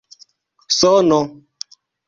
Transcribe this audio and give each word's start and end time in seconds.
sono 0.79 1.19